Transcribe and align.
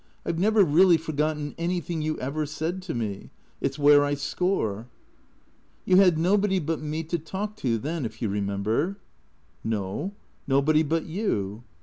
I 0.25 0.31
've 0.31 0.39
never 0.39 0.63
really 0.63 0.97
forgotten 0.97 1.53
anything 1.59 2.01
you 2.01 2.17
ever 2.17 2.47
said 2.47 2.81
to 2.81 2.95
me. 2.95 3.29
It 3.61 3.75
's 3.75 3.77
where 3.77 4.03
I 4.03 4.15
score."" 4.15 4.87
You 5.85 5.97
had 5.97 6.17
nobody 6.17 6.57
but 6.57 6.81
me 6.81 7.03
to 7.03 7.19
talk 7.19 7.55
to 7.57 7.77
then, 7.77 8.03
if 8.03 8.19
you 8.19 8.27
remember."" 8.27 8.97
No. 9.73 10.13
Nobody 10.47 10.81
but 10.81 11.05
you." 11.05 11.61